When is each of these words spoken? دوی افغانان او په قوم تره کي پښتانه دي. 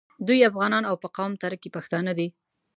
دوی 0.27 0.47
افغانان 0.49 0.83
او 0.89 0.95
په 1.03 1.07
قوم 1.17 1.31
تره 1.41 1.55
کي 1.61 1.69
پښتانه 1.75 2.11
دي. 2.19 2.27